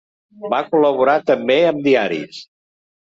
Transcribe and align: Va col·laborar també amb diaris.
Va 0.53 0.61
col·laborar 0.69 1.17
també 1.27 1.59
amb 1.67 1.85
diaris. 1.89 2.41